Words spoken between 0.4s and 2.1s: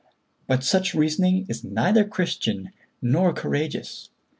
But such reasoning is neither